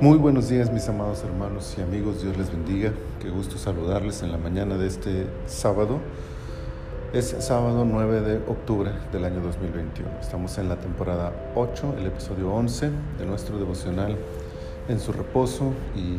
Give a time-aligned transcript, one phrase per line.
[0.00, 2.92] Muy buenos días mis amados hermanos y amigos, Dios les bendiga.
[3.20, 6.00] Qué gusto saludarles en la mañana de este sábado.
[7.12, 10.10] Es sábado 9 de octubre del año 2021.
[10.20, 14.16] Estamos en la temporada 8, el episodio 11 de nuestro devocional
[14.88, 16.18] en su reposo y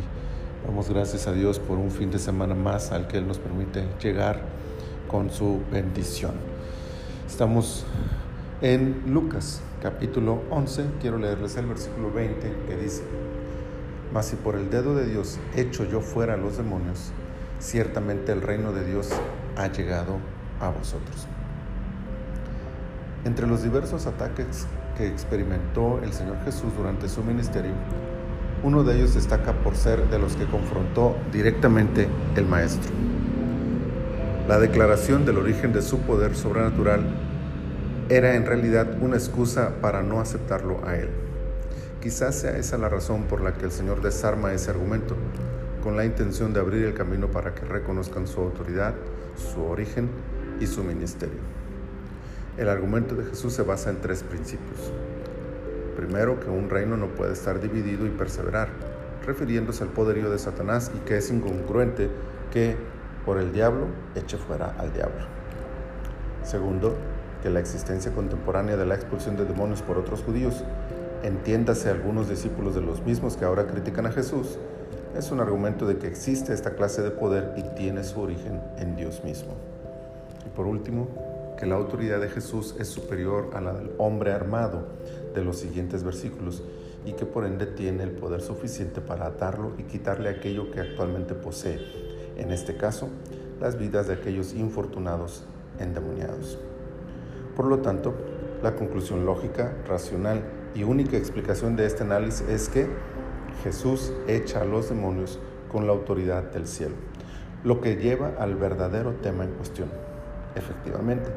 [0.66, 3.84] damos gracias a Dios por un fin de semana más al que Él nos permite
[4.02, 4.40] llegar
[5.08, 6.32] con su bendición.
[7.26, 7.84] Estamos
[8.62, 13.02] en Lucas capítulo 11, quiero leerles el versículo 20 que dice,
[14.14, 17.12] mas si por el dedo de Dios echo yo fuera a los demonios,
[17.58, 19.10] ciertamente el reino de Dios
[19.56, 20.16] ha llegado
[20.60, 21.26] a vosotros.
[23.26, 27.72] Entre los diversos ataques que experimentó el Señor Jesús durante su ministerio,
[28.62, 32.90] uno de ellos destaca por ser de los que confrontó directamente el Maestro.
[34.48, 37.04] La declaración del origen de su poder sobrenatural
[38.08, 41.08] era en realidad una excusa para no aceptarlo a él.
[42.00, 45.16] Quizás sea esa la razón por la que el Señor desarma ese argumento,
[45.82, 48.94] con la intención de abrir el camino para que reconozcan su autoridad,
[49.36, 50.08] su origen
[50.60, 51.40] y su ministerio.
[52.56, 54.92] El argumento de Jesús se basa en tres principios.
[55.96, 58.68] Primero, que un reino no puede estar dividido y perseverar,
[59.26, 62.08] refiriéndose al poderío de Satanás y que es incongruente
[62.52, 62.76] que
[63.24, 65.26] por el diablo eche fuera al diablo.
[66.44, 66.96] Segundo,
[67.42, 70.64] que la existencia contemporánea de la expulsión de demonios por otros judíos
[71.22, 74.58] entiéndase algunos discípulos de los mismos que ahora critican a Jesús,
[75.16, 78.96] es un argumento de que existe esta clase de poder y tiene su origen en
[78.96, 79.54] Dios mismo.
[80.46, 81.08] Y por último,
[81.58, 84.86] que la autoridad de Jesús es superior a la del hombre armado
[85.34, 86.62] de los siguientes versículos
[87.06, 91.34] y que por ende tiene el poder suficiente para atarlo y quitarle aquello que actualmente
[91.34, 91.80] posee,
[92.36, 93.08] en este caso,
[93.60, 95.44] las vidas de aquellos infortunados
[95.78, 96.58] endemoniados.
[97.56, 98.14] Por lo tanto,
[98.62, 100.42] la conclusión lógica, racional
[100.74, 102.86] y única explicación de este análisis es que
[103.64, 105.40] Jesús echa a los demonios
[105.72, 106.94] con la autoridad del cielo,
[107.64, 109.88] lo que lleva al verdadero tema en cuestión.
[110.54, 111.30] Efectivamente,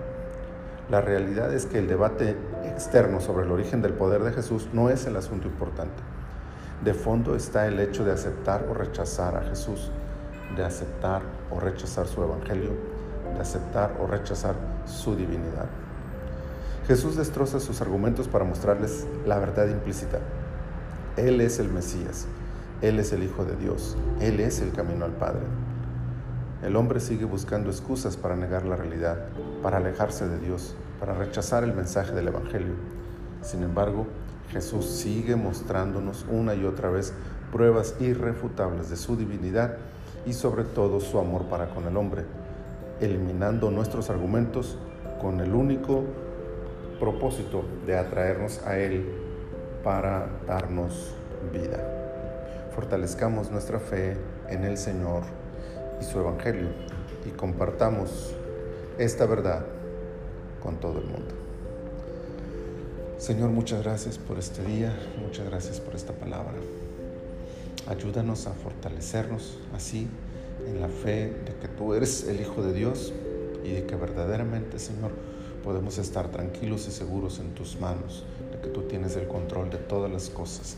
[0.89, 4.89] la realidad es que el debate externo sobre el origen del poder de Jesús no
[4.89, 6.03] es el asunto importante.
[6.83, 9.89] De fondo está el hecho de aceptar o rechazar a Jesús,
[10.57, 12.71] de aceptar o rechazar su evangelio,
[13.35, 14.55] de aceptar o rechazar
[14.85, 15.69] su divinidad.
[16.89, 20.17] Jesús destroza sus argumentos para mostrarles la verdad implícita.
[21.17, 22.25] Él es el Mesías,
[22.81, 25.43] Él es el Hijo de Dios, Él es el camino al Padre.
[26.63, 29.19] El hombre sigue buscando excusas para negar la realidad,
[29.61, 32.73] para alejarse de Dios, para rechazar el mensaje del Evangelio.
[33.43, 34.07] Sin embargo,
[34.49, 37.13] Jesús sigue mostrándonos una y otra vez
[37.51, 39.77] pruebas irrefutables de su divinidad
[40.25, 42.23] y sobre todo su amor para con el hombre,
[42.99, 44.79] eliminando nuestros argumentos
[45.21, 46.05] con el único
[46.99, 49.05] propósito de atraernos a Él
[49.83, 51.13] para darnos
[51.53, 51.79] vida.
[52.75, 54.17] Fortalezcamos nuestra fe
[54.49, 55.23] en el Señor
[56.01, 56.67] y su Evangelio
[57.25, 58.35] y compartamos
[58.97, 59.65] esta verdad
[60.61, 61.35] con todo el mundo.
[63.17, 66.53] Señor, muchas gracias por este día, muchas gracias por esta palabra.
[67.87, 70.07] Ayúdanos a fortalecernos así
[70.67, 73.13] en la fe de que tú eres el Hijo de Dios
[73.63, 75.11] y de que verdaderamente, Señor,
[75.59, 79.77] podemos estar tranquilos y seguros en tus manos, de que tú tienes el control de
[79.77, 80.77] todas las cosas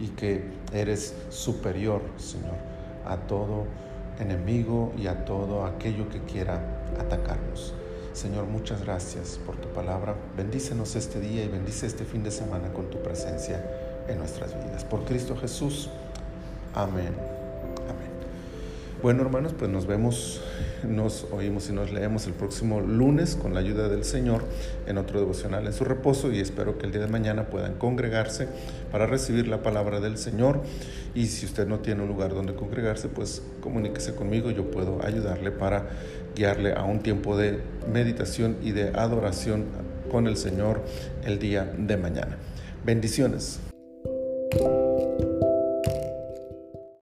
[0.00, 2.56] y que eres superior, Señor,
[3.06, 3.66] a todo
[4.18, 7.74] enemigo y a todo aquello que quiera atacarnos.
[8.12, 10.14] Señor, muchas gracias por tu palabra.
[10.36, 13.64] Bendícenos este día y bendice este fin de semana con tu presencia
[14.06, 14.84] en nuestras vidas.
[14.84, 15.88] Por Cristo Jesús.
[16.74, 17.14] Amén.
[19.02, 20.40] Bueno, hermanos, pues nos vemos,
[20.88, 24.44] nos oímos y nos leemos el próximo lunes con la ayuda del Señor
[24.86, 28.46] en otro devocional en su reposo y espero que el día de mañana puedan congregarse
[28.92, 30.60] para recibir la palabra del Señor.
[31.16, 35.50] Y si usted no tiene un lugar donde congregarse, pues comuníquese conmigo, yo puedo ayudarle
[35.50, 35.88] para
[36.36, 37.58] guiarle a un tiempo de
[37.92, 39.64] meditación y de adoración
[40.12, 40.80] con el Señor
[41.24, 42.36] el día de mañana.
[42.84, 43.58] Bendiciones.